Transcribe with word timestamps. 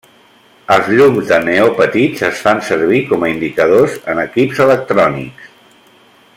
Els 0.75 0.87
llums 0.99 1.27
de 1.31 1.37
neó 1.43 1.67
petits 1.81 2.25
es 2.29 2.41
fan 2.47 2.63
servir 2.71 3.03
com 3.13 3.27
a 3.27 3.31
indicadors 3.35 4.01
en 4.15 4.25
equips 4.27 4.67
electrònics. 4.69 5.49